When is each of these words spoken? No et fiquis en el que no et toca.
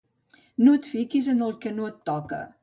No 0.67 0.73
et 0.77 0.89
fiquis 0.93 1.29
en 1.35 1.45
el 1.49 1.53
que 1.67 1.75
no 1.77 1.87
et 1.91 2.01
toca. 2.13 2.43